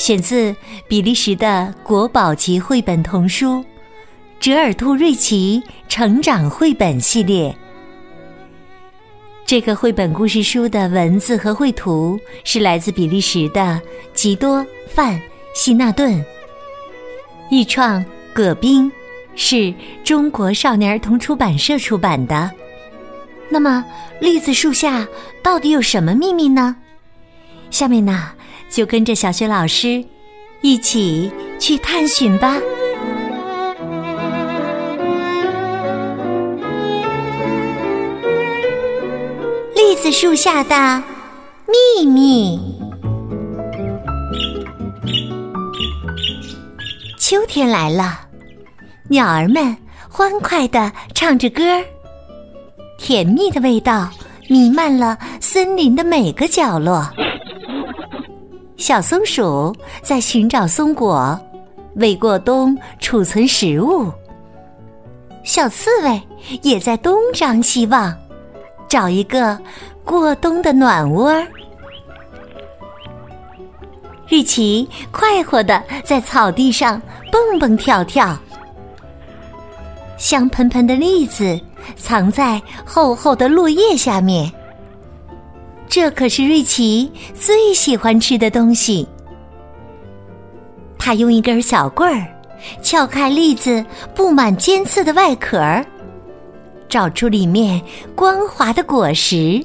[0.00, 0.56] 选自
[0.88, 3.62] 比利时的国宝级绘本童书。
[4.40, 7.54] 折耳兔瑞奇成长绘本系列，
[9.44, 13.78] 这个绘本故事书的文字和绘图是来自比利时的
[14.14, 15.20] 吉多范
[15.54, 16.24] 希纳顿，
[17.50, 18.90] 译创葛冰，
[19.36, 22.50] 是中国少年儿童出版社出版的。
[23.50, 23.84] 那么，
[24.18, 25.06] 栗子树下
[25.42, 26.74] 到底有什么秘密呢？
[27.70, 28.32] 下面呢，
[28.70, 30.02] 就跟着小学老师
[30.62, 32.56] 一起去探寻吧。
[39.74, 41.02] 栗子树下的
[41.66, 42.58] 秘密。
[47.18, 48.20] 秋天来了，
[49.08, 49.76] 鸟儿们
[50.08, 51.84] 欢快的唱着歌儿，
[52.98, 54.08] 甜蜜的味道
[54.48, 57.08] 弥漫了森林的每个角落。
[58.80, 61.38] 小松鼠在寻找松果，
[61.96, 64.10] 为过冬储存食物。
[65.44, 66.22] 小刺猬
[66.62, 68.16] 也在东张西望。
[68.88, 69.56] 找一个
[70.02, 71.30] 过冬的暖窝。
[74.28, 77.00] 瑞奇快活的在草地上
[77.30, 78.36] 蹦蹦跳跳，
[80.16, 81.60] 香喷喷的栗子
[81.96, 84.50] 藏在厚厚的落叶下面。
[85.90, 89.06] 这可是瑞奇最喜欢吃的东西。
[90.96, 92.24] 他用一根小棍儿
[92.80, 95.58] 撬开栗子布满尖刺的外壳。
[96.88, 97.80] 找出里面
[98.14, 99.64] 光滑的果实，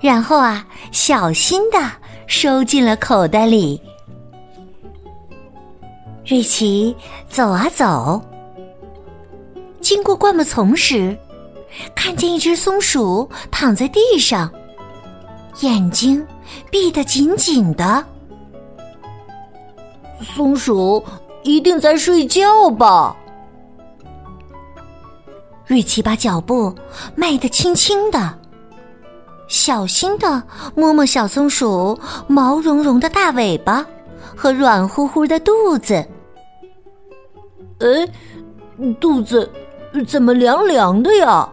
[0.00, 1.78] 然后啊，小心的
[2.26, 3.80] 收进了口袋里。
[6.26, 6.94] 瑞奇
[7.28, 8.22] 走啊走，
[9.80, 11.16] 经过灌木丛时，
[11.94, 14.50] 看见一只松鼠躺在地上，
[15.60, 16.26] 眼睛
[16.70, 18.04] 闭得紧紧的。
[20.20, 21.02] 松鼠
[21.42, 23.16] 一定在睡觉吧？
[25.66, 26.74] 瑞奇把脚步
[27.14, 28.38] 迈得轻轻的，
[29.48, 30.42] 小心的
[30.74, 33.84] 摸摸小松鼠毛茸茸的大尾巴
[34.36, 35.94] 和软乎乎的肚子。
[37.80, 38.08] 哎，
[39.00, 39.50] 肚子
[40.06, 41.48] 怎么凉凉的呀？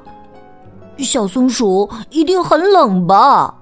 [0.98, 3.56] 小松鼠一定很冷吧？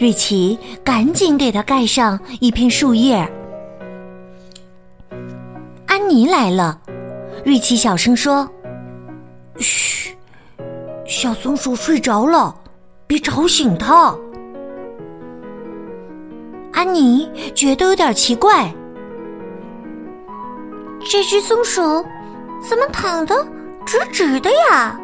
[0.00, 3.16] 瑞奇赶紧给它盖上一片树叶。
[5.86, 6.80] 安妮来了。
[7.44, 8.48] 瑞奇小声说
[9.60, 10.16] ：“嘘，
[11.04, 12.54] 小松鼠睡着了，
[13.06, 14.16] 别吵醒它。”
[16.72, 18.74] 安妮觉得有点奇怪，
[21.10, 21.82] 这只松鼠
[22.66, 23.46] 怎么躺得
[23.84, 24.98] 直直的呀？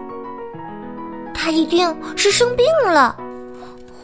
[1.34, 3.14] 它一定是生病了，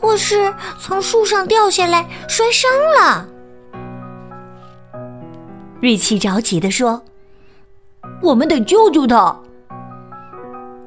[0.02, 2.68] 或是从树上掉下来摔伤
[3.00, 3.26] 了。
[5.80, 7.00] 瑞奇着急的说。
[8.20, 9.36] 我们得救救他。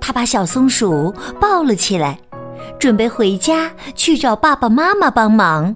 [0.02, 2.20] 他把小松鼠抱了起来，
[2.78, 5.74] 准备回家去找爸爸妈妈帮忙。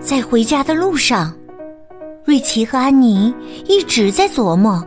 [0.00, 1.32] 在回家的路上，
[2.24, 3.32] 瑞奇和安妮
[3.66, 4.84] 一直在琢磨，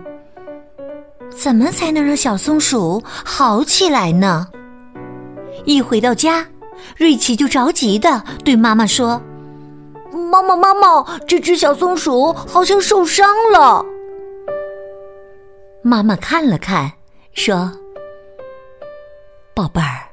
[1.29, 4.47] 怎么才能让小松鼠好起来呢？
[5.65, 6.45] 一回到家，
[6.97, 9.21] 瑞奇就着急的对妈妈说
[10.31, 13.85] ：“妈妈，妈妈，这只小松鼠好像受伤了。”
[15.81, 16.91] 妈妈看了看，
[17.33, 17.71] 说
[19.53, 20.09] ：“宝贝儿，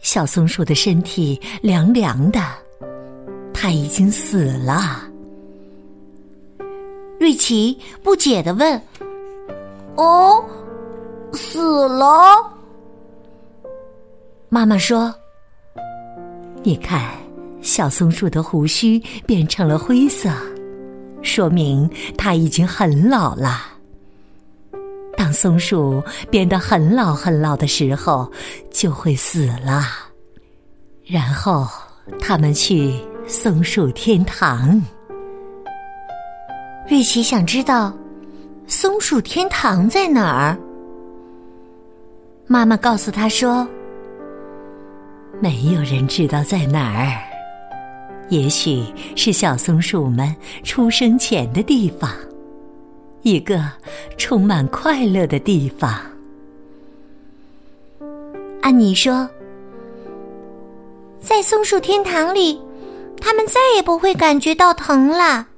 [0.00, 2.40] 小松鼠的身体凉凉的，
[3.54, 5.02] 它已经死了。”
[7.18, 8.80] 瑞奇不解的问
[9.96, 10.44] ：“哦，
[11.32, 12.52] 死了？”
[14.48, 15.14] 妈妈说
[16.62, 17.10] ：“你看，
[17.60, 20.30] 小松鼠的胡须变成了灰色，
[21.20, 23.72] 说明它已经很老了。”
[25.16, 28.30] 当松鼠变得很老很老的时候，
[28.70, 29.84] 就会死了。
[31.04, 31.66] 然后
[32.20, 32.94] 他们去
[33.26, 34.80] 松鼠天堂。
[36.88, 37.92] 瑞奇想知道
[38.68, 40.56] 松鼠天堂在哪儿。
[42.46, 43.66] 妈妈告诉他说
[45.40, 47.22] ：“没有人知道在哪儿，
[48.30, 48.84] 也许
[49.14, 50.34] 是小松鼠们
[50.64, 52.10] 出生前的地方，
[53.22, 53.62] 一个
[54.16, 56.00] 充满快乐的地方。
[58.62, 59.28] 安妮说
[61.20, 62.60] ：“在松鼠天堂里，
[63.20, 65.48] 他们再也不会感觉到疼了。”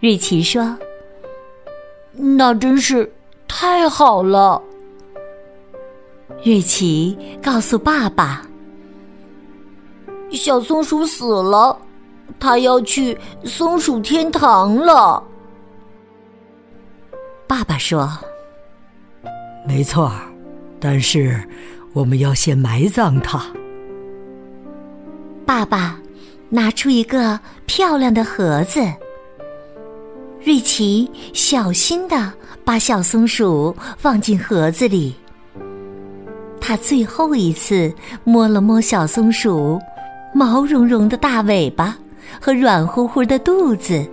[0.00, 0.76] 瑞奇说
[2.16, 3.12] ：“那真是
[3.46, 4.60] 太好了。”
[6.44, 8.42] 瑞奇告诉爸爸。
[10.30, 11.78] 小松鼠死了，
[12.38, 15.22] 它要去松鼠天堂了。
[17.46, 18.10] 爸爸说
[19.66, 20.12] ：“没错
[20.78, 21.42] 但是
[21.94, 23.42] 我们要先埋葬它。”
[25.46, 25.98] 爸爸
[26.50, 28.80] 拿出一个漂亮的盒子，
[30.44, 32.30] 瑞奇小心的
[32.66, 35.14] 把小松鼠放进盒子里。
[36.66, 37.92] 他最后一次
[38.24, 39.78] 摸了摸小松鼠。
[40.32, 41.96] 毛茸茸的大尾巴
[42.40, 44.04] 和软乎乎的肚子，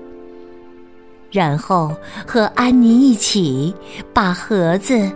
[1.32, 1.96] 然后
[2.28, 3.74] 和安妮一起
[4.14, 5.10] 把盒子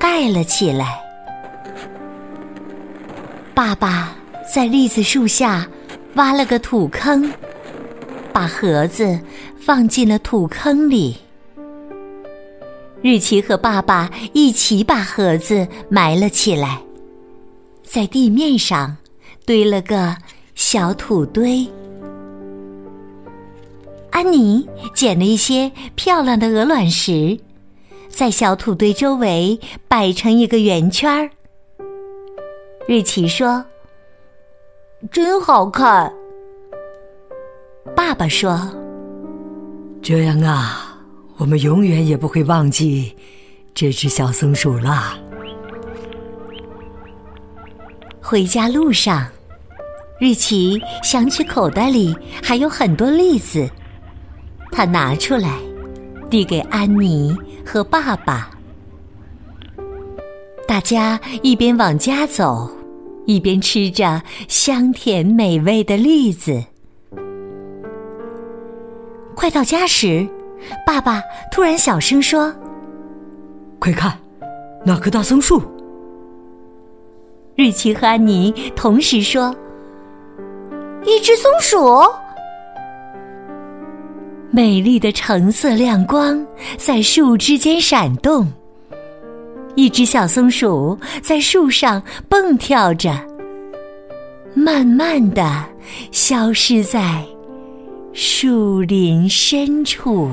[0.00, 0.98] 盖了起来。
[3.54, 4.16] 爸爸
[4.52, 5.68] 在栗子树下
[6.14, 7.30] 挖了个土坑，
[8.32, 9.20] 把盒子
[9.60, 11.18] 放进了土坑里。
[13.02, 16.80] 日奇和爸爸一起把盒子埋了起来，
[17.82, 18.96] 在地面上。
[19.44, 20.16] 堆了个
[20.54, 21.66] 小土堆，
[24.12, 24.64] 安妮
[24.94, 27.36] 捡了一些漂亮的鹅卵石，
[28.08, 29.58] 在小土堆周围
[29.88, 31.28] 摆成一个圆圈儿。
[32.86, 33.64] 瑞奇说
[35.10, 36.14] ：“真好看。”
[37.96, 38.70] 爸爸说
[40.00, 40.81] ：“这样啊，
[41.42, 43.16] 我们永远也不会忘记
[43.74, 45.18] 这只小松鼠了。”
[48.22, 49.26] 回家路上，
[50.20, 53.68] 瑞奇想起口袋里还有很多栗子，
[54.70, 55.58] 他拿出来，
[56.30, 57.36] 递给安妮
[57.66, 58.48] 和爸爸。
[60.68, 62.70] 大家一边往家走，
[63.26, 66.66] 一边吃着香甜美味的栗子。
[69.34, 70.28] 快到家时，
[70.86, 72.54] 爸爸突然小声说
[73.78, 74.16] ：“快看，
[74.84, 75.62] 那棵大松树！”
[77.56, 79.54] 瑞奇和安妮同时说
[81.04, 82.00] ：“一只松鼠，
[84.50, 86.44] 美丽的橙色亮光
[86.78, 88.50] 在树枝间闪动。
[89.74, 93.10] 一只小松鼠在树上蹦跳着，
[94.54, 95.64] 慢慢的
[96.10, 97.24] 消失在
[98.12, 100.28] 树林深处。”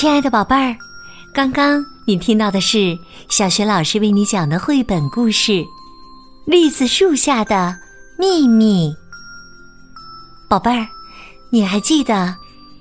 [0.00, 0.76] 亲爱的宝贝儿，
[1.34, 2.96] 刚刚你听到的是
[3.28, 5.50] 小学老师为你讲的绘本故事
[6.46, 7.76] 《栗子树下的
[8.16, 8.90] 秘密》。
[10.48, 10.86] 宝贝儿，
[11.50, 12.32] 你还记得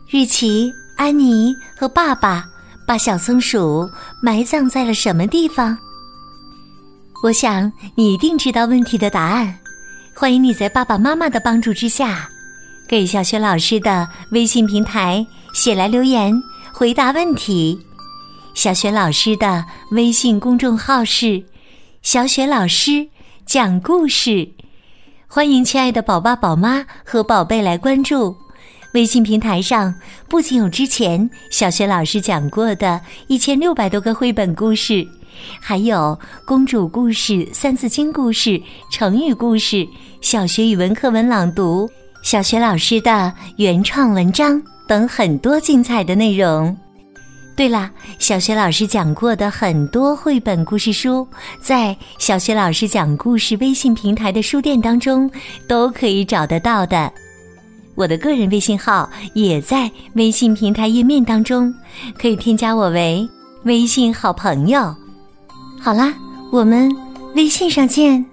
[0.08, 2.46] 瑞奇、安妮和爸爸
[2.86, 3.90] 把小松鼠
[4.22, 5.76] 埋葬在了什么地方？
[7.24, 9.58] 我想你一定知道问题的答案。
[10.14, 12.30] 欢迎你在爸爸妈妈的帮助之下，
[12.88, 16.40] 给小学老师的微信平台写来留言。
[16.78, 17.80] 回答问题，
[18.54, 21.44] 小雪老师的微信公众号是
[22.04, 23.08] “小雪老师
[23.48, 24.48] 讲故事”，
[25.26, 28.38] 欢迎亲爱的宝爸宝妈和宝贝来关注。
[28.94, 29.92] 微信平台上
[30.30, 35.04] 不仅有之前小雪老师讲过的一千六百多个绘本故事，
[35.60, 39.88] 还有公主故事、三字经故事、成语故事、
[40.22, 41.90] 小学语文课文朗读、
[42.22, 44.62] 小学老师的原创文章。
[44.88, 46.76] 等很多精彩的内容。
[47.56, 47.90] 对了，
[48.20, 51.28] 小学老师讲过的很多绘本故事书，
[51.60, 55.28] 在小学老师讲故事微信平台的书店当中
[55.68, 57.12] 都可以找得到的。
[57.96, 61.74] 我的个人微信号也在微信平台页面当中，
[62.20, 63.28] 可以添加我为
[63.64, 64.96] 微信好朋友。
[65.82, 66.14] 好啦，
[66.52, 66.96] 我们
[67.34, 68.24] 微信上见。